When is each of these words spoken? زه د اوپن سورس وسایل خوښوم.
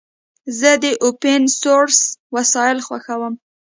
زه 0.59 0.71
د 0.83 0.85
اوپن 1.05 1.41
سورس 1.59 1.99
وسایل 2.35 2.79
خوښوم. 2.87 3.33